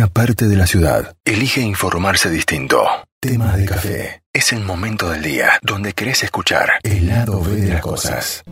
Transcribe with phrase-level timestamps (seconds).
[0.00, 2.86] una parte de la ciudad elige informarse distinto.
[3.20, 4.22] Tema de café.
[4.32, 8.42] Es el momento del día donde querés escuchar el lado B de las cosas.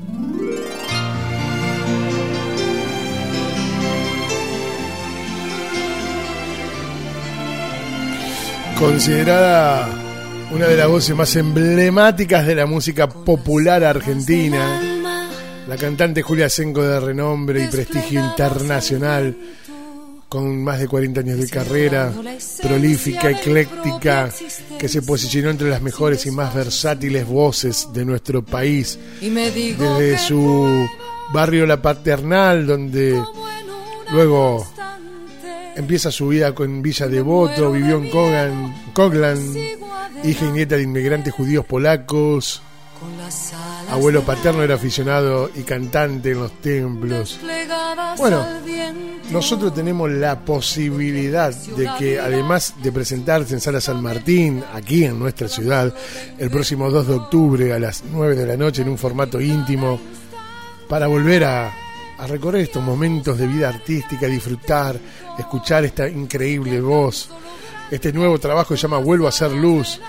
[8.78, 9.88] Considerada
[10.50, 14.82] una de las voces más emblemáticas de la música popular argentina,
[15.66, 19.34] la cantante Julia Senco de renombre y prestigio internacional,
[20.28, 22.12] con más de 40 años de carrera,
[22.62, 24.30] prolífica, ecléctica,
[24.78, 30.88] que se posicionó entre las mejores y más versátiles voces de nuestro país, desde su
[31.32, 33.22] barrio La Paternal, donde
[34.10, 34.66] luego
[35.76, 38.10] empieza su vida con Villa Devoto, vivió en
[38.92, 39.54] Koglan,
[40.24, 42.62] hija y nieta de inmigrantes judíos polacos.
[43.90, 47.40] Abuelo paterno era aficionado y cantante en los templos.
[48.18, 48.44] Bueno,
[49.30, 55.18] nosotros tenemos la posibilidad de que además de presentarse en Sala San Martín, aquí en
[55.18, 55.94] nuestra ciudad,
[56.38, 60.00] el próximo 2 de octubre a las 9 de la noche en un formato íntimo,
[60.88, 61.72] para volver a,
[62.26, 64.98] recorrer estos momentos de vida artística, disfrutar,
[65.38, 67.30] escuchar esta increíble voz.
[67.90, 70.00] Este nuevo trabajo se llama Vuelvo a ser luz,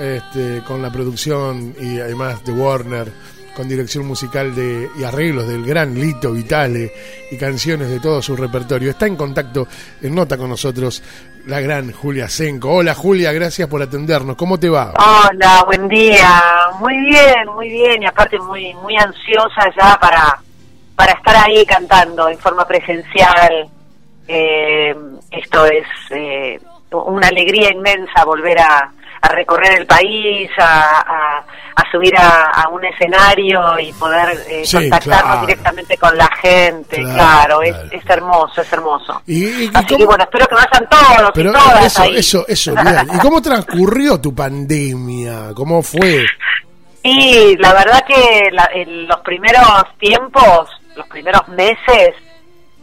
[0.00, 3.12] este, con la producción y además de Warner,
[3.54, 6.92] con dirección musical de, y arreglos del gran Lito Vitale
[7.30, 8.90] y canciones de todo su repertorio.
[8.90, 9.68] Está en contacto,
[10.00, 11.02] en nota con nosotros,
[11.46, 12.72] la gran Julia Senco.
[12.72, 14.36] Hola Julia, gracias por atendernos.
[14.36, 14.94] ¿Cómo te va?
[14.96, 16.42] Hola, buen día.
[16.78, 20.40] Muy bien, muy bien y aparte muy, muy ansiosa ya para
[21.00, 23.70] para estar ahí cantando en forma presencial.
[24.28, 24.94] Eh,
[25.30, 28.92] esto es eh, una alegría inmensa volver a,
[29.28, 31.44] recorrer el país, a,
[31.90, 36.96] subir a, un escenario y poder eh, contactarnos directamente con la gente.
[36.96, 37.74] Claro, Es,
[38.08, 39.22] hermoso, es hermoso.
[39.26, 42.74] Y, Así que bueno, espero que vayan todos y todas eso, eso, eso,
[43.14, 45.52] ¿Y cómo transcurrió tu pandemia?
[45.54, 46.24] ¿Cómo fue?
[47.02, 49.64] Y la verdad que en los primeros
[49.98, 52.14] tiempos los primeros meses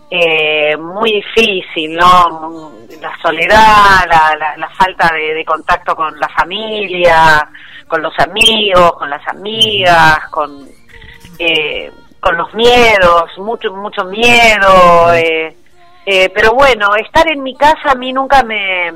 [0.09, 2.71] eh, muy difícil, ¿no?
[3.01, 7.47] La soledad, la, la, falta de, contacto con la familia,
[7.87, 10.65] con los amigos, con las amigas, con,
[11.39, 15.13] eh, con los miedos, mucho, mucho miedo.
[15.13, 15.55] Eh,
[16.05, 18.91] eh, pero bueno, estar en mi casa a mí nunca me,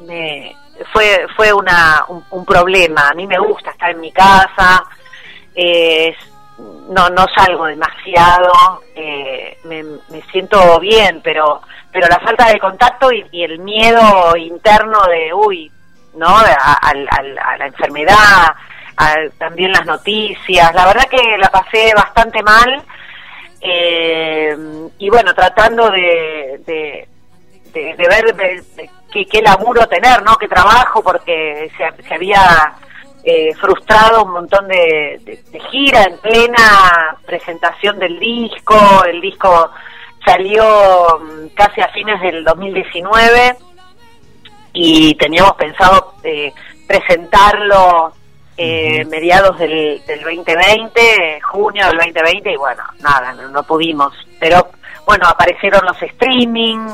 [0.00, 0.54] me
[0.92, 3.08] fue, fue una, un, un, problema.
[3.08, 4.84] A mí me gusta estar en mi casa.
[5.54, 6.14] Eh,
[6.58, 9.82] no no salgo demasiado eh, me,
[10.30, 15.70] siento bien pero pero la falta de contacto y, el miedo interno de uy
[16.14, 16.92] no a,
[17.56, 18.54] la enfermedad
[19.38, 20.74] también las noticias.
[20.74, 22.82] La verdad que la pasé bastante mal
[23.60, 24.56] eh,
[24.98, 26.60] y bueno tratando de,
[27.72, 28.62] de, ver
[29.10, 32.74] qué, laburo tener no qué trabajo porque se había
[33.24, 35.40] eh, frustrado un montón de,
[35.70, 38.76] gira en plena presentación del disco.
[39.04, 39.70] El disco
[40.24, 43.56] salió mm, casi a fines del 2019
[44.72, 46.52] y teníamos pensado eh,
[46.86, 48.12] presentarlo
[48.56, 54.12] eh, mediados del, 2020, junio del 2020 y bueno, nada, no, pudimos.
[54.40, 54.68] Pero
[55.06, 56.88] bueno, aparecieron los streaming,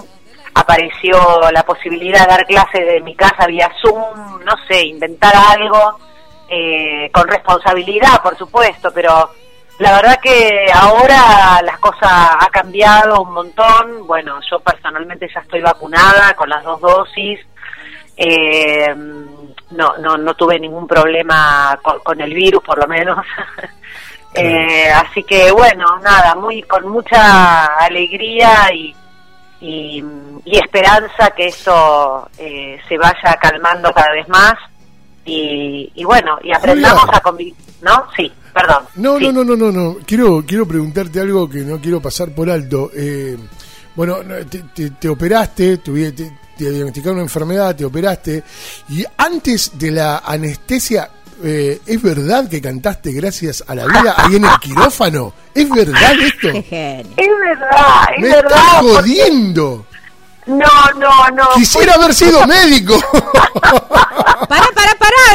[0.54, 1.18] apareció
[1.52, 6.07] la posibilidad de dar clases de mi casa vía Zoom, no sé, inventar algo
[6.48, 9.30] eh, con responsabilidad, por supuesto, pero
[9.78, 14.06] la verdad que ahora las cosas ha cambiado un montón.
[14.06, 17.38] Bueno, yo personalmente ya estoy vacunada con las dos dosis.
[18.16, 18.92] Eh,
[19.70, 23.24] no, no, no tuve ningún problema con, el virus, por lo menos.
[24.34, 28.96] eh, así que bueno, nada, muy con mucha alegría y,
[29.60, 30.04] y,
[30.44, 34.54] esperanza que esto eh, se vaya calmando cada vez más
[35.28, 38.04] y, bueno, y aprendamos a convivir, ¿no?
[38.16, 38.84] Sí, perdón.
[38.96, 39.96] No, no, no, no, no, no.
[40.06, 42.90] Quiero, quiero preguntarte algo que no quiero pasar por alto.
[42.94, 43.36] Eh,
[43.94, 44.18] bueno,
[45.00, 48.44] te, operaste, te, te, diagnosticaron una enfermedad, te operaste,
[48.88, 51.10] y antes de la anestesia,
[51.42, 55.34] eh, ¿es verdad que cantaste gracias a la vida ahí en el quirófano?
[55.54, 56.48] ¿Es verdad esto?
[56.48, 58.50] Es verdad, es Me verdad.
[58.50, 59.86] Estás jodiendo.
[60.48, 60.66] No,
[60.96, 61.44] no, no.
[61.56, 62.94] Quisiera haber sido médico.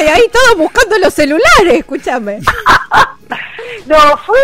[0.02, 2.40] Y ahí todos buscando los celulares, escúchame.
[3.86, 4.40] no, fue,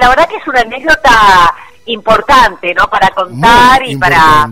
[0.00, 1.54] la, verdad que es una anécdota
[1.86, 2.88] importante, ¿no?
[2.88, 4.50] Para contar y para...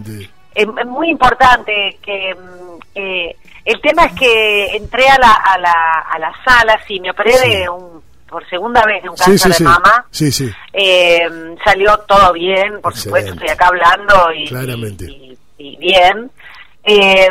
[0.54, 2.34] Es, muy importante que...
[2.34, 5.72] Mm, eh, el tema es que entré a la, a la,
[6.10, 8.02] a la sala, sí, me operé de un
[8.32, 10.06] por segunda vez de un cáncer de mama.
[10.10, 10.50] Sí, sí.
[10.72, 16.30] Eh, salió todo bien, por supuesto, estoy acá hablando y, Claramente y bien.
[16.82, 17.28] Eh,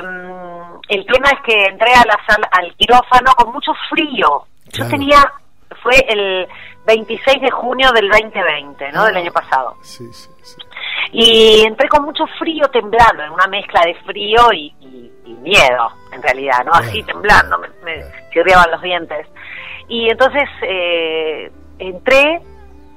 [0.90, 4.44] el tema es que entré a la sala, al quirófano con mucho frío.
[4.74, 5.18] Yo tenía,
[5.82, 6.48] fue el
[6.86, 9.06] 26 de junio del 2020, ¿no?
[9.06, 9.20] Del Ah.
[9.20, 9.76] año pasado.
[9.82, 10.56] Sí, sí, sí.
[11.14, 15.90] Y entré con mucho frío temblando, en una mezcla de frío y, y- y miedo,
[16.14, 16.72] en realidad, ¿no?
[16.74, 19.28] Así temblando, me, me chirriaban los dientes.
[19.88, 22.42] Y entonces eh, entré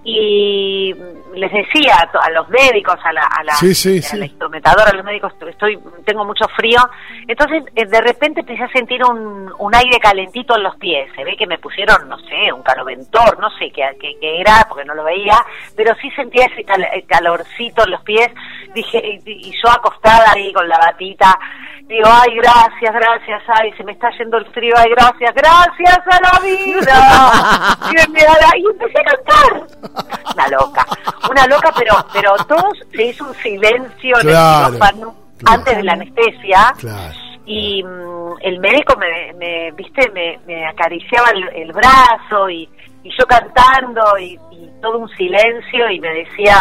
[0.04, 0.94] y
[1.34, 4.16] les decía a, to- a los médicos, a la, a la, Sí, sí, a sí.
[4.18, 6.78] la instrumentadora, a los médicos, estoy, tengo mucho frío.
[7.26, 11.10] Entonces, eh, de repente empecé a sentir un, un aire calentito en los pies.
[11.16, 14.66] Se ve que me pusieron, no sé, un caloventor, no sé qué, qué, qué era,
[14.68, 15.36] porque no lo veía,
[15.76, 18.28] pero sí sentía ese cal- eh, calorcito en los pies.
[18.74, 21.38] Dije, y, y yo acostada ahí con la batita,
[21.82, 26.20] digo, ay, gracias, gracias, ay, se me está yendo el frío, ay, gracias, gracias a
[26.20, 27.78] la vida.
[27.90, 28.20] que me
[28.58, 29.93] Y empecé a cantar.
[30.34, 30.86] Una loca,
[31.30, 35.14] una loca, pero, pero todos se hizo un silencio en el claro.
[35.46, 37.12] antes de la anestesia Claro.
[37.46, 42.68] y mm, el médico me, me viste me, me acariciaba el, el brazo y,
[43.04, 46.56] y yo cantando y, y todo un silencio y me decía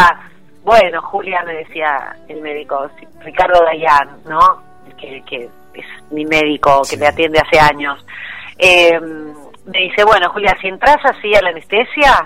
[0.63, 2.87] bueno Julia me decía el médico
[3.21, 4.61] Ricardo Dayan no
[4.99, 6.97] que, que es mi médico que Sí.
[6.97, 8.05] me atiende hace años
[8.59, 12.25] eh, me dice bueno Julia si entras así a la anestesia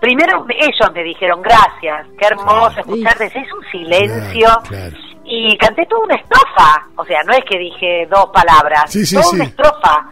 [0.00, 4.46] primero me- ellos me dijeron gracias qué hermoso escucharte es un silencio.
[4.46, 4.96] Claro, claro.
[5.24, 9.16] y canté toda una estrofa, o sea, no es que dije dos palabras, Sí, sí,
[9.16, 10.06] toda una estrofa.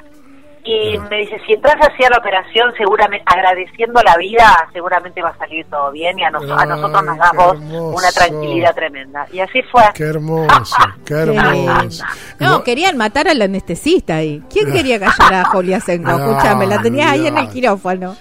[0.66, 5.36] Y me dice, si entras hacia la operación, seguramente agradeciendo la vida, seguramente va a
[5.36, 9.26] salir todo bien y a, nos- a nosotros nos da vos una tranquilidad tremenda.
[9.30, 9.82] Y así fue.
[9.94, 12.04] Qué hermoso, qué hermoso.
[12.40, 14.42] No, querían matar al anestesista ahí.
[14.50, 16.10] ¿Quién quería callar a Julia Senko?
[16.10, 18.16] No, Escúchame, la tenías ahí en el quirófano.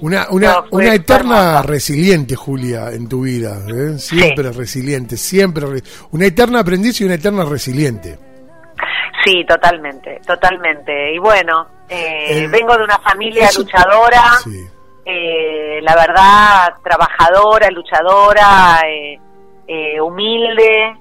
[0.00, 3.58] Una, una, No, una eterna resiliente, Julia, en tu vida.
[3.68, 3.98] ¿eh?
[3.98, 5.66] Siempre resiliente, siempre.
[5.66, 5.82] re-
[6.12, 8.18] Una eterna aprendiz y una eterna resiliente.
[9.28, 11.12] Sí, totalmente, totalmente.
[11.12, 14.66] Y bueno, eh, vengo de una familia luchadora, Sí.
[15.04, 19.18] eh, la verdad, trabajadora, luchadora, eh,
[19.66, 20.96] eh, humilde,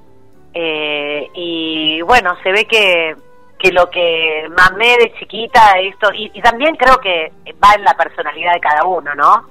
[0.53, 3.15] eh, y bueno, se ve que,
[3.57, 7.31] que lo que mamé de chiquita, esto, y, y también creo que
[7.63, 9.47] va en la personalidad de cada uno, ¿no?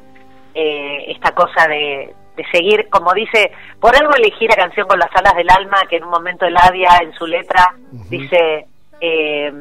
[0.54, 3.50] Esta cosa de, de seguir, como dice,
[3.80, 7.00] por algo elegí la canción con las alas del alma, que en un momento Eladia
[7.02, 7.74] en su letra
[8.10, 8.66] dice,
[9.00, 9.52] eh,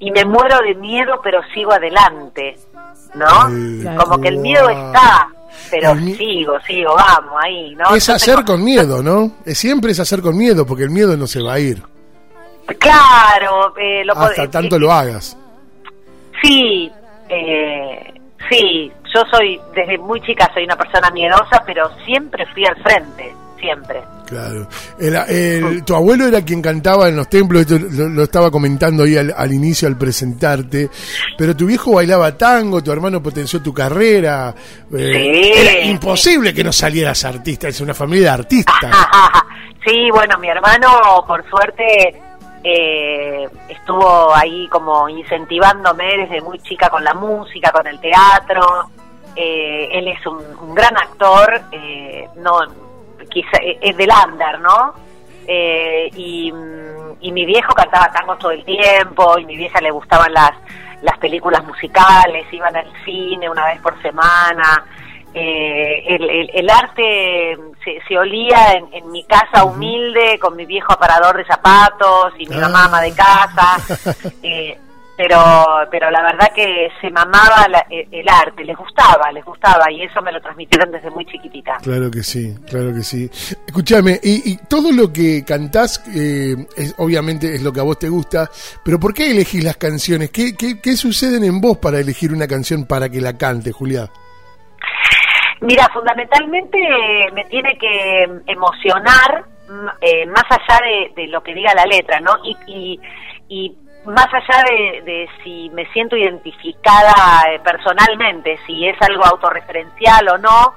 [0.00, 2.56] y me muero de miedo, pero sigo adelante,
[3.14, 3.96] ¿no?
[3.96, 5.28] Como que el miedo está,
[5.70, 7.94] pero sigo, sigo, vamos, ahí, ¿no?
[7.94, 9.32] Es Entonces, hacer con miedo, ¿no?
[9.44, 11.82] Es siempre es hacer con miedo, porque el miedo no se va a ir.
[12.78, 15.36] Claro, eh, lo Hasta tanto eh, lo hagas.
[16.42, 16.90] Sí,
[17.28, 18.13] eh,
[18.50, 23.34] sí, yo soy, desde muy chica soy una persona miedosa, pero siempre fui al frente,
[23.60, 24.02] siempre.
[24.26, 24.66] Claro.
[24.98, 29.02] El- el- tu abuelo era quien cantaba en los templos, esto lo, lo estaba comentando
[29.04, 30.88] ahí al, al inicio, al presentarte.
[31.36, 34.54] Pero tu viejo bailaba tango, tu hermano potenció tu carrera.
[34.96, 35.60] eh, Sí.
[35.60, 38.90] Era imposible que no salieras artista, es una familia de artistas.
[39.86, 40.88] sí, bueno, mi hermano,
[41.26, 42.20] por suerte,
[42.66, 48.88] eh, estuvo ahí como incentivándome desde muy chica con la música, con el teatro.
[49.36, 52.60] Eh, él es un, gran actor, eh, no,
[53.30, 54.94] quizá, eh, es del under, ¿no?
[55.46, 56.52] Eh, y,
[57.20, 60.52] y mi viejo cantaba tango todo el tiempo, y mi vieja le gustaban las,
[61.02, 64.86] las películas musicales, iban al cine una vez por semana.
[65.34, 70.64] Eh, el, el- el arte se, se olía en, en mi casa humilde con mi
[70.64, 72.68] viejo aparador de zapatos y mi Ah.
[72.68, 73.76] mamá de casa.
[74.42, 74.78] Eh,
[75.16, 75.38] pero
[75.92, 80.02] pero la verdad que se mamaba la- el, el arte, les gustaba, les gustaba y
[80.02, 81.78] eso me lo transmitieron desde muy chiquitita.
[81.82, 83.30] Claro que sí, claro que sí.
[83.66, 87.98] Escúchame, y, y todo lo que cantás, eh, es, obviamente es lo que a vos
[87.98, 88.50] te gusta,
[88.84, 90.30] pero ¿por qué elegís las canciones?
[90.30, 94.10] ¿Qué, qué, qué suceden en vos para elegir una canción para que la cante, Julia?
[95.64, 96.78] Mira, fundamentalmente
[97.32, 99.44] me tiene que emocionar
[100.00, 100.80] eh, más allá
[101.16, 102.32] de, lo que diga la letra, ¿no?
[102.44, 103.00] Y, y,
[103.48, 104.62] y más allá
[105.04, 107.14] de, si me siento identificada
[107.50, 110.74] eh, personalmente, si es algo autorreferencial o no,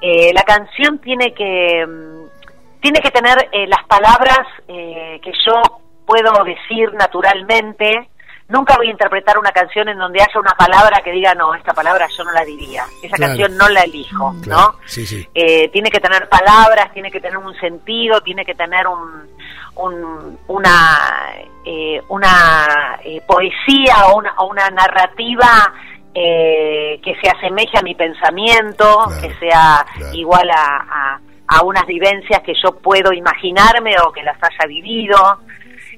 [0.00, 5.62] eh, la canción tiene que mm, tiene que tener eh, las palabras que yo
[6.06, 8.10] puedo decir naturalmente.
[8.46, 11.72] Nunca voy a interpretar una canción en donde haya una palabra que diga, no, esta
[11.72, 13.30] palabra yo no la diría, esa Claro.
[13.30, 14.78] canción no la elijo, Claro, ¿no?
[14.84, 15.26] sí, sí.
[15.34, 19.28] Eh, tiene que tener palabras, tiene que tener un sentido, tiene que tener un,
[19.76, 21.32] un- una,
[21.64, 25.72] eh, una eh, poesía o una, o una narrativa
[26.14, 30.76] eh, que se asemeje a mi pensamiento, Claro, que sea igual a,
[31.16, 35.16] a- a unas vivencias que yo puedo imaginarme o que las haya vivido.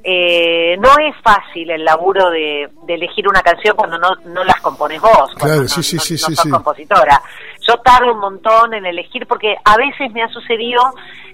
[0.08, 4.60] Eh, no es fácil el laburo de, de elegir una canción cuando no, no las
[4.60, 7.20] compones vos, cuando Claro, no, sí, sí, no- sí, no sos compositora.
[7.66, 10.80] Yo tardo un montón en elegir porque a veces me ha sucedido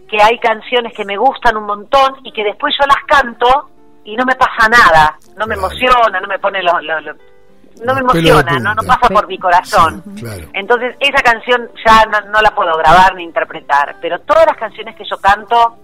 [0.09, 3.69] que hay canciones que me gustan un montón y que después yo las canto
[4.05, 5.69] y no me pasa nada, no me Claro.
[5.71, 7.15] emociona, no me pone lo, lo- lo-
[7.85, 10.03] no me Los emociona, no, no pasa por mi corazón.
[10.19, 10.47] Claro.
[10.55, 14.95] Entonces esa canción ya no, no la puedo grabar ni interpretar, pero todas las canciones
[14.97, 15.77] que yo canto,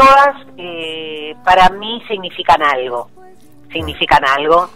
[0.00, 3.08] todas eh, para mí significan algo,
[3.72, 4.68] significan algo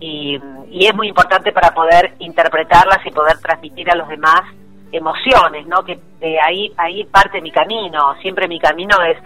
[0.00, 0.38] y,
[0.70, 4.42] y es muy importante para poder interpretarlas y poder transmitir a los demás
[4.90, 5.82] emociones, ¿no?
[5.84, 8.14] Que de ahí ahí parte mi camino.
[8.20, 9.16] Siempre mi camino es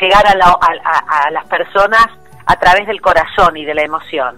[0.00, 2.06] llegar a, la- a- a- a las personas
[2.46, 4.36] a través del corazón y de la emoción.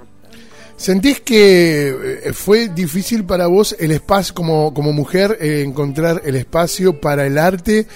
[0.78, 6.37] ¿Sentís que eh, fue difícil para vos el espacio, como, como mujer, eh, encontrar el
[6.37, 7.87] espacio para el arte?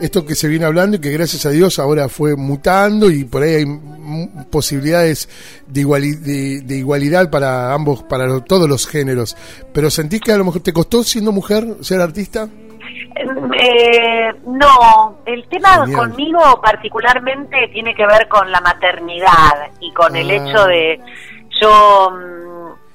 [0.00, 3.42] Esto que se viene hablando y que gracias a Dios ahora fue mutando y por
[3.42, 3.66] ahí hay
[4.50, 5.28] posibilidades
[5.66, 9.36] de, iguali- de, de igualdad para ambos, para lo- todos los géneros.
[9.74, 12.48] Pero ¿sentís que a lo mejor te costó siendo mujer ser artista?
[13.62, 15.98] Eh, no, el tema Genial.
[16.08, 20.34] conmigo particularmente tiene que ver con la maternidad y con el Ah.
[20.34, 21.00] hecho de
[21.60, 22.50] yo mm,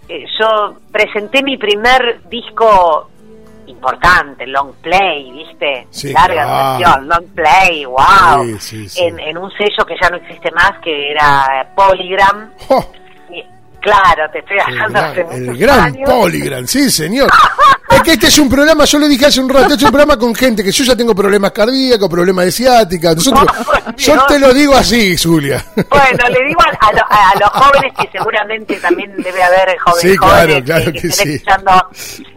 [0.09, 3.09] eh, yo presenté mi primer disco
[3.67, 5.87] importante, long play, ¿viste?
[5.89, 6.77] Sí, Larga claro.
[6.77, 8.59] duración, long play, wow.
[8.59, 9.03] Sí, sí.
[9.03, 12.51] En, en un sello que ya no existe más, que era Polygram.
[12.67, 12.91] ¡Jo!
[13.85, 16.09] Claro, te estoy hablando hace el gran años.
[16.09, 17.29] Polygram, sí, señor.
[17.91, 19.89] Es que este es un programa, yo le dije hace un rato, este es un
[19.91, 23.13] programa con gente que yo ya tengo problemas cardíacos, problemas de ciática.
[23.13, 23.45] Nosotros,
[23.97, 25.63] yo te lo digo así, Zulia.
[25.75, 30.11] Bueno, le digo a, a lo- a los jóvenes que seguramente también debe haber jóvenes,
[30.11, 31.33] Sí, claro, jóvenes claro que estén sí.
[31.35, 31.71] escuchando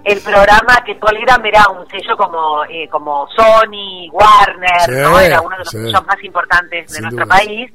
[0.04, 5.18] el programa que Polygram era un sello como eh, como Sony, Warner, Sí, ¿no?
[5.18, 7.70] era uno de los sellos más importantes de Sin nuestro país,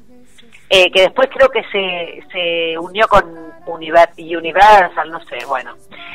[0.76, 3.24] eh, que después creo que se, se unió con
[3.66, 5.74] Univer- Universal, no sé, bueno.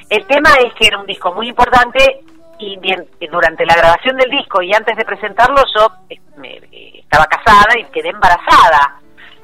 [0.10, 2.22] El tema es que era un disco muy importante
[2.60, 7.00] y bien, durante la grabación del disco y antes de presentarlo yo eh, me- eh,
[7.00, 8.96] estaba casada y quedé embarazada.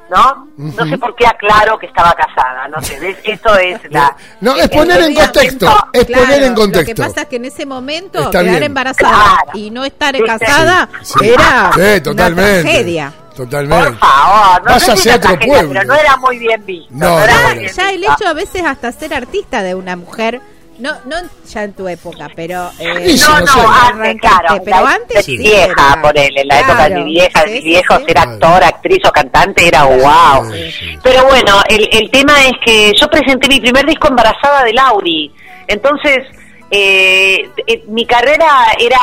[0.07, 0.47] ¿No?
[0.55, 3.17] No sé por qué aclaro que estaba casada, no sé, ¿ves?
[3.23, 4.15] esto es la...
[4.39, 7.01] No, es poner en contexto, es Claro, poner en Lo que contexto.
[7.01, 8.63] pasa es que en ese momento Está quedar bien.
[8.65, 9.51] embarazada Claro.
[9.57, 11.27] y no estar Sí, casada Sí.
[11.27, 13.13] era Sí, una tragedia.
[13.35, 13.91] Totalmente.
[13.91, 15.69] Por favor, no Vas sé si hacia otro pueblo.
[15.73, 16.87] pero no era muy bien visto.
[16.91, 17.25] No, no,
[17.59, 20.41] bien Ya el hecho a veces hasta ser artista de una mujer,
[20.79, 21.15] no no
[21.49, 22.69] ya en tu época, pero...
[22.79, 24.61] eh, No, no antes, claro.
[24.63, 27.03] pero la- antes de sí mi vieja, era- por él, en la época de mi
[27.11, 28.03] vieja, de sí, mi sí, viejo, sí.
[28.07, 30.51] ser actor, actriz o cantante era wow.
[30.53, 30.99] Sí, sí.
[31.03, 35.33] Pero bueno, el, el tema es que yo presenté mi primer disco embarazada de Lauri.
[35.67, 36.19] Entonces,
[36.69, 38.97] eh, eh, mi carrera era,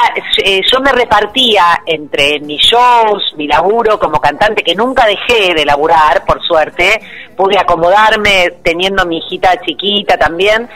[0.45, 5.65] eh, yo me repartía entre mis shows, mi laburo como cantante, que nunca dejé de
[5.65, 7.01] laburar, por suerte,
[7.37, 10.69] pude acomodarme teniendo mi hijita chiquita también,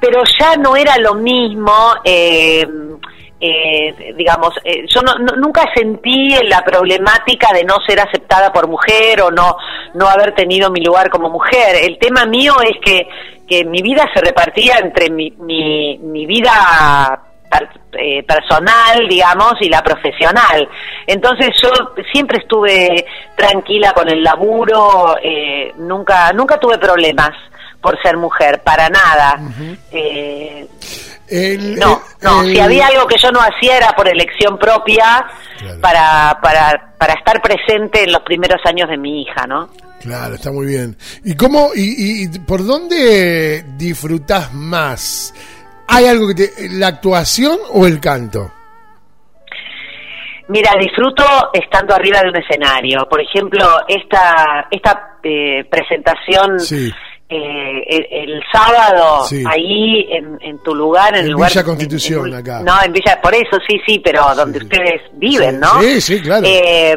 [0.00, 1.94] pero ya no era lo mismo.
[3.40, 8.66] Eh, digamos, eh, yo no- no- nunca sentí la problemática de no ser aceptada por
[8.66, 9.56] mujer o no,
[9.94, 11.76] no haber tenido mi lugar como mujer.
[11.82, 13.08] El tema mío es que,
[13.48, 19.68] que mi vida se repartía entre mi, mi, mi vida per- eh, personal, digamos, y
[19.68, 20.68] la profesional.
[21.06, 21.70] Entonces yo
[22.12, 27.30] siempre estuve tranquila con el laburo, eh, nunca, nunca tuve problemas
[27.80, 29.38] por ser mujer, para nada.
[29.92, 30.66] Eh,
[31.30, 35.26] El- no, no, el- si había algo que yo no hacía era por elección propia
[35.58, 35.80] Claro.
[35.80, 39.68] para, para, para estar presente en los primeros años de mi hija, ¿no?
[40.00, 40.96] Claro, está muy bien.
[41.24, 45.34] ¿Y cómo, y, y por dónde disfrutás más?
[45.88, 48.52] ¿Hay algo que te, la actuación o el canto?
[50.48, 53.06] Mira, disfruto estando arriba de un escenario.
[53.10, 56.90] Por ejemplo, esta, esta eh, presentación Sí.
[57.30, 59.44] Eh, el, el sábado, Sí.
[59.46, 61.50] ahí en, en tu lugar, en, En el lugar...
[61.50, 62.60] Villa Constitución, en- acá.
[62.64, 64.64] No, en Villa, por eso sí, sí, pero donde sí.
[64.64, 65.80] ustedes viven, Sí, ¿no?
[65.82, 66.46] sí, sí, claro.
[66.46, 66.96] Eh,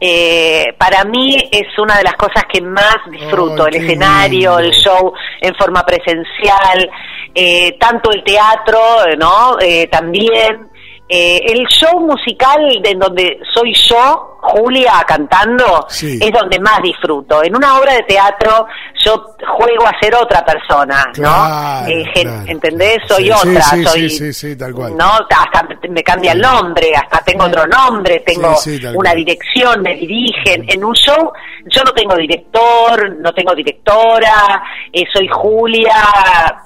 [0.00, 4.58] eh, para mí es una de las cosas que más disfruto, el escenario, lindo.
[4.58, 6.88] el show en forma presencial,
[7.34, 8.78] eh, tanto el teatro,
[9.18, 9.56] ¿no?
[9.60, 10.68] Eh, también
[11.08, 16.18] eh, el show musical de en donde soy yo, Julia, cantando, Sí.
[16.22, 17.42] es donde más disfruto.
[17.42, 18.66] En una obra de teatro
[19.08, 21.88] yo juego a ser otra persona, Claro, ¿no?
[21.88, 22.98] Eh, claro, ¿Entendés?
[23.06, 23.14] claro.
[23.14, 24.10] Soy Sí, otra, sí, soy...
[24.10, 24.96] sí, sí, tal cual.
[24.96, 25.04] ¿no?
[25.06, 28.54] Hasta me cambia el nombre, hasta tengo otro nombre, tengo
[28.94, 30.64] una dirección, me dirigen.
[30.68, 31.32] En un show
[31.66, 34.62] yo no tengo director, no tengo directora,
[34.92, 35.94] eh, soy Julia,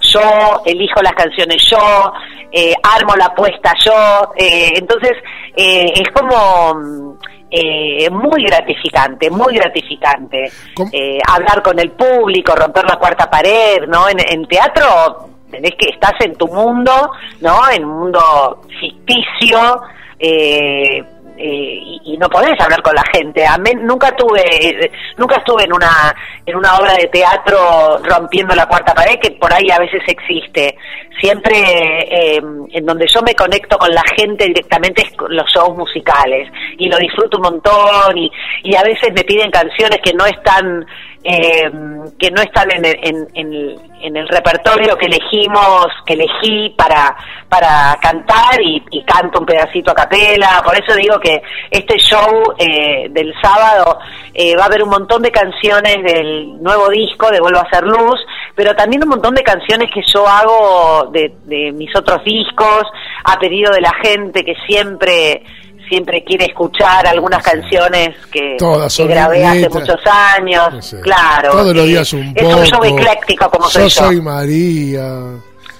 [0.00, 2.12] yo elijo las canciones yo,
[2.50, 5.12] eh, armo la apuesta yo, eh, entonces
[5.56, 7.18] eh, es como...
[7.52, 10.50] eh, muy gratificante, muy gratificante.
[10.90, 14.09] Eh, hablar con el público, romper la cuarta pared, ¿no?
[14.09, 17.71] En, en teatro tenés que estás en tu mundo, ¿no?
[17.71, 19.82] En un mundo ficticio.
[20.18, 21.04] Eh,
[21.39, 23.45] y, y no podés hablar con la gente.
[23.47, 24.43] A nunca tuve,
[24.85, 29.33] eh, nunca estuve en una en una obra de teatro rompiendo la cuarta pared que
[29.33, 30.77] por ahí a veces existe.
[31.21, 35.77] Siempre eh, en donde yo me conecto con la gente directamente es con los shows
[35.77, 38.31] musicales y lo disfruto un montón y,
[38.65, 40.87] y a veces me piden canciones que no están
[41.25, 41.71] eh,
[42.19, 47.17] que no están en, en, en- en el repertorio que elegimos, que elegí para,
[47.49, 50.61] para cantar y, y canto un pedacito a capela.
[50.64, 54.00] Por eso digo que este show eh, del sábado
[54.35, 57.85] eh, va a haber un montón de canciones del nuevo disco de Vuelvo a ser
[57.85, 58.19] luz,
[58.57, 62.83] pero también un montón de canciones que yo hago de, de mis otros discos,
[63.23, 65.45] a pedido de la gente que siempre
[65.92, 69.75] siempre quiere escuchar algunas canciones que, Todas que grabé hace letras.
[69.82, 70.72] muchos años.
[70.72, 71.00] No sé.
[71.00, 71.50] Claro.
[71.50, 72.56] Todos los días un es poco.
[72.61, 73.88] un show ecléctico como soy yo.
[73.88, 74.06] yo.
[74.06, 75.08] soy María.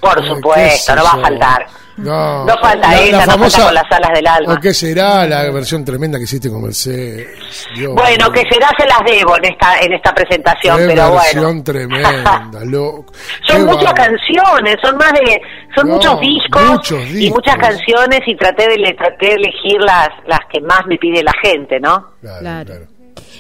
[0.01, 1.67] Por supuesto, no va a faltar.
[1.95, 4.55] No, No falta esa, no falta con las alas del alma.
[4.55, 7.29] ¿O qué será la versión tremenda que hiciste con Mercedes?
[7.77, 11.45] Dios Bueno, que será se las debo en esta en esta presentación, Qué pero versión
[11.45, 11.63] bueno.
[11.63, 13.13] tremenda, loco.
[13.47, 13.95] Son muchas bárbaro.
[14.19, 15.41] canciones, son más de
[15.75, 19.81] son No, muchos discos, muchos y muchas canciones y traté de le traté de elegir
[19.81, 22.09] las las que más me pide la gente, ¿no?
[22.21, 22.67] Claro, Claro.
[22.67, 22.87] claro.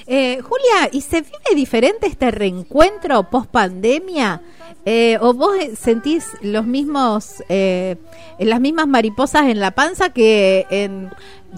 [0.06, 4.40] Eh, Julia, ¿y se vive diferente este reencuentro post pandemia?
[4.84, 7.96] Eh, ¿O vos eh, sentís los mismos, eh,
[8.40, 11.08] las mismas mariposas en la panza que en,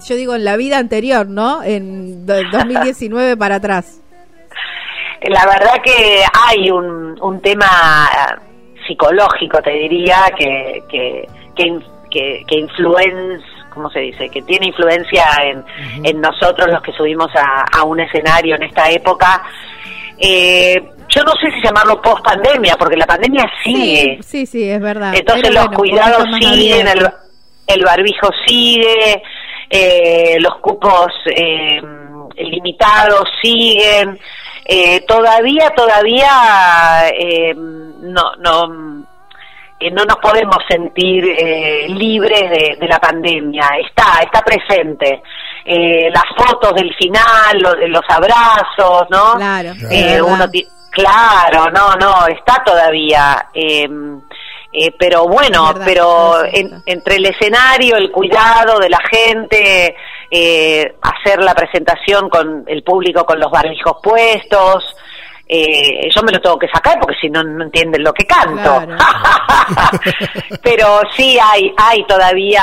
[0.07, 1.63] yo digo, en la vida anterior, ¿no?
[1.63, 3.99] En do- 2019 para atrás.
[5.23, 7.65] La verdad que hay un, un tema
[8.13, 8.35] eh,
[8.87, 13.41] psicológico, te diría, que, que, que, que, que influen-
[13.73, 14.29] ¿cómo se dice?
[14.29, 15.63] Que tiene influencia en,
[16.05, 19.43] en nosotros los que subimos a, a un escenario en esta época.
[20.17, 24.17] Eh, yo no sé si llamarlo post pandemia, porque la pandemia sigue.
[24.21, 25.13] Sí, sí, sí, es verdad.
[25.13, 27.09] Entonces Pero los bueno, cuidados siguen, el,
[27.67, 29.21] el barbijo sigue,
[29.69, 31.81] eh, los cupos eh,
[32.37, 34.17] limitados siguen.
[34.67, 39.05] Eh, todavía, todavía eh, no, no,
[39.79, 43.69] eh, no nos podemos sentir eh, libres de, de la pandemia.
[43.87, 45.21] Está, está presente.
[45.63, 49.35] Eh, las fotos del final, lo de los abrazos, ¿no?
[49.35, 49.73] Claro,
[50.25, 50.45] uno
[50.91, 53.47] claro, no, no, está todavía.
[54.77, 59.95] Eh, pero bueno, verdad, pero en- entre el escenario, el cuidado de la gente,
[60.31, 64.83] eh, hacer la presentación con el público con los barbijos puestos,
[65.47, 68.83] eh, yo me lo tengo que sacar porque si no, no entienden lo que canto.
[68.85, 68.97] Claro.
[70.63, 72.61] pero sí hay, hay todavía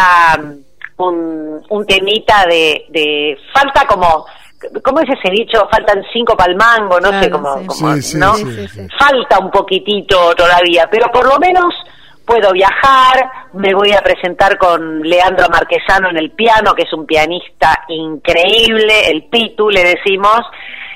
[0.96, 4.26] un, un temita de, de falta como
[4.84, 5.66] ¿Cómo es ese dicho?
[5.72, 7.66] Faltan cinco pa'l mango, no sé cómo, sí.
[7.66, 8.34] cómo, Sí, sí, ¿no?
[8.36, 8.88] sí, Sí, sí, sí.
[8.96, 11.74] Falta un poquitito todavía, pero por lo menos
[12.24, 17.06] puedo viajar, me voy a presentar con Leandro Marquesano en el piano, que es un
[17.06, 20.40] pianista increíble, el Pitu le decimos,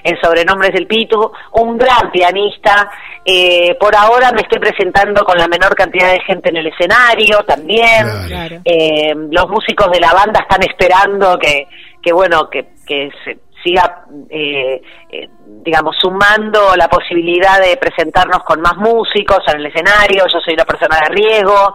[0.02, 2.88] el sobrenombre es el Pitu, un gran pianista.
[3.24, 7.38] Eh, por ahora me estoy presentando con la menor cantidad de gente en el escenario
[7.44, 8.06] también.
[8.28, 8.60] Claro.
[8.64, 11.66] Eh, los músicos de la banda están esperando que,
[12.00, 15.28] que bueno, que, que se siga, eh, eh,
[15.62, 20.24] digamos, sumando la posibilidad de presentarnos con más músicos en el escenario.
[20.32, 21.74] Yo soy una persona de riesgo.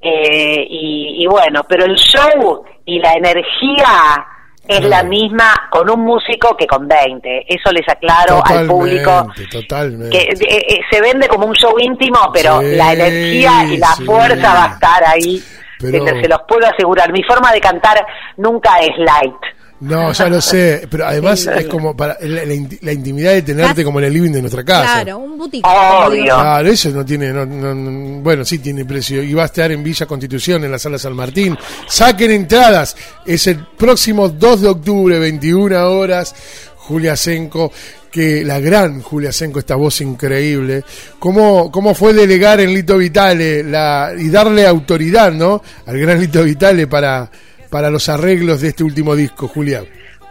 [0.00, 4.26] eh, y, y bueno, pero el show y la energía
[4.66, 7.46] es la misma con un músico que con 20.
[7.48, 10.10] Eso les aclaro al público Totalmente.
[10.10, 13.86] que eh, eh, se vende como un show íntimo, pero Sí, la energía y la
[13.88, 14.04] sí.
[14.04, 15.42] fuerza va a estar ahí.
[15.80, 17.10] Pero- Se, se los puedo asegurar.
[17.12, 18.04] Mi forma de cantar
[18.36, 19.40] nunca es light.
[19.80, 21.50] No, ya lo sé, pero además Sí.
[21.56, 24.40] es como para la, la inti- la intimidad de tenerte como en el living de
[24.40, 25.02] nuestra casa.
[25.04, 25.64] Claro, un boutique.
[25.68, 26.24] Obvio.
[26.24, 29.22] Claro, eso no tiene, no- no- no- bueno, sí tiene precio.
[29.22, 31.56] Y va a estar en Villa Constitución, en la Sala San Martín.
[31.88, 32.96] Saquen entradas.
[33.24, 36.34] Es el próximo 2 de octubre, 21 horas.
[36.76, 37.70] Julia Senco,
[38.10, 40.82] que la gran Julia Senco, esta voz increíble.
[41.18, 45.62] ¿Cómo, cómo fue delegar en Lito Vitale la, y darle autoridad, ¿no?
[45.86, 47.30] Al gran Lito Vitale para,
[47.70, 49.82] para los arreglos de este último disco, Julia.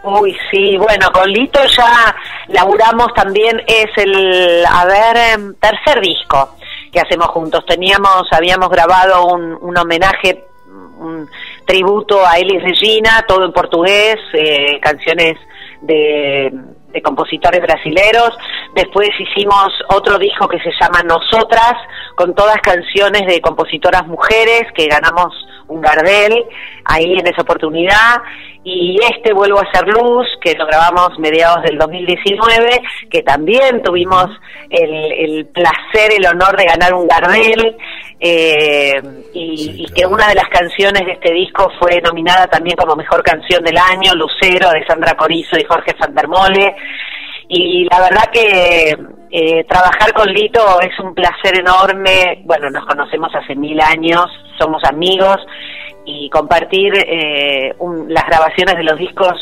[0.04, 2.16] Uy, sí, bueno, con Lito ya
[2.48, 6.56] laburamos también, es el, a em, tercer disco
[6.92, 7.66] que hacemos juntos.
[7.66, 10.46] Teníamos, habíamos grabado un, un homenaje,
[11.00, 11.28] un
[11.66, 15.38] tributo a Elis Regina, todo en portugués, eh, canciones
[15.82, 16.52] de,
[16.90, 18.32] de compositores brasileros.
[18.74, 21.74] Después hicimos otro disco que se llama Nosotras,
[22.16, 25.34] con todas canciones de compositoras mujeres, que ganamos
[25.68, 26.46] un Gardel
[26.86, 28.22] ahí en esa oportunidad.
[28.64, 34.28] Y este Vuelvo a ser luz, que lo grabamos mediados del 2019, que también tuvimos
[34.70, 37.78] el, placer, el honor de ganar un Gardel
[38.20, 39.02] eh,
[39.34, 43.64] y, que una de las canciones de este disco fue nominada también como Mejor Canción
[43.64, 46.76] del Año, Lucero, de Sandra Corizo y Jorge Fandermole
[47.48, 48.98] y la verdad que
[49.32, 52.42] eh, trabajar con Lito es un placer enorme.
[52.46, 54.26] Bueno, nos conocemos hace mil años,
[54.58, 55.38] somos amigos
[56.06, 57.76] y compartir eh,
[58.08, 59.36] las grabaciones de los discos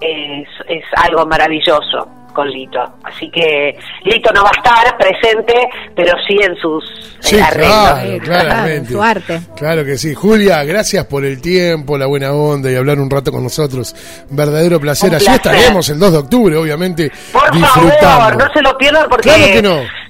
[0.00, 2.78] es algo maravilloso con Lito.
[3.02, 5.54] Así que Lito no va a estar presente,
[5.96, 6.84] pero sí en sus
[7.18, 8.92] sí, claro, claramente.
[8.92, 9.40] su arte.
[9.56, 10.14] Claro que sí.
[10.14, 13.92] Julia, gracias por el tiempo, la buena onda y hablar un rato con nosotros.
[14.30, 15.12] Verdadero placer.
[15.16, 17.10] Allí estaremos el 2 de octubre, obviamente.
[17.32, 17.98] Por disfrutando.
[18.02, 19.60] favor, no se lo pierdan porque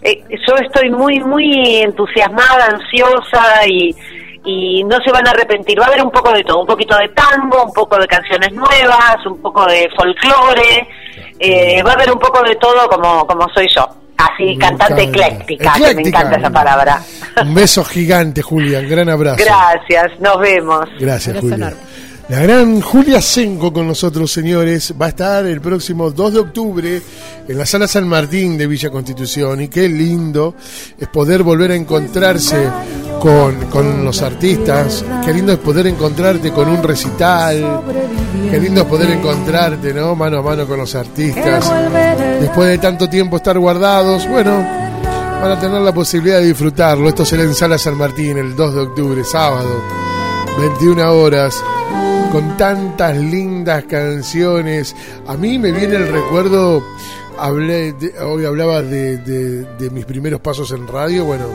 [0.03, 3.97] eh, yo estoy muy, muy entusiasmada, ansiosa y
[4.45, 5.79] y no se van a arrepentir.
[5.79, 8.51] Va a haber un poco de todo, un poquito de tango, un poco de canciones
[8.53, 10.89] nuevas, un poco de folclore,
[11.39, 13.87] eh, va a haber un poco de todo como, como soy yo.
[14.17, 17.01] Así, cantante ecléctica, que me encanta esa palabra.
[17.41, 19.45] Un beso gigante, Julia, un gran abrazo.
[19.45, 20.89] Gracias, nos vemos.
[20.99, 21.73] Gracias, Julia.
[22.29, 27.03] La gran Julia Senco con nosotros, señores, va a estar el próximo 2 de octubre
[27.49, 29.63] en la Sala San Martín de Villa Constitución.
[29.63, 30.55] Y qué lindo
[30.99, 32.69] es poder volver a encontrarse
[33.21, 35.05] con, los artistas.
[35.25, 37.83] Qué lindo es poder encontrarte con un recital.
[38.51, 40.15] Qué lindo es poder encontrarte, ¿no?
[40.15, 41.73] Mano a mano con los artistas.
[42.41, 44.53] Después de tanto tiempo estar guardados, bueno,
[45.41, 47.09] van a tener la posibilidad de disfrutarlo.
[47.09, 49.83] Esto será en Sala San Martín el 2 de octubre, sábado,
[50.59, 51.63] 21 horas
[52.31, 54.95] con tantas lindas canciones.
[55.27, 56.85] A mí me viene el recuerdo,
[57.39, 61.47] hablé hoy hablaba de, mis primeros pasos en radio, bueno,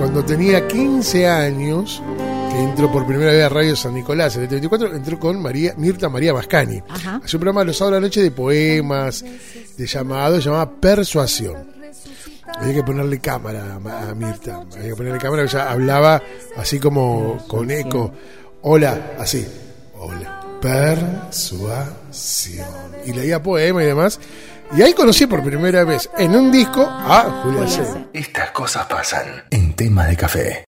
[0.00, 2.02] cuando tenía 15 años,
[2.50, 5.74] que entró por primera vez a Radio San Nicolás, en el 24, entró con María,
[5.76, 6.80] Mirta María Bascani.
[6.88, 9.22] Hace un programa los sábados de la noche de poemas,
[9.76, 11.70] de llamados, llamaba Persuasión.
[12.56, 16.22] Había que ponerle cámara a Mirta, había que ponerle cámara, ella hablaba
[16.56, 18.10] así como con eco.
[18.62, 19.46] Hola, así.
[19.98, 20.40] Hola.
[20.62, 22.66] Persuasión.
[23.04, 24.18] Y leía poema y demás.
[24.76, 27.82] Y ahí conocí por primera vez en un disco a Julia C.
[28.12, 30.64] Estas cosas pasan en tema de café.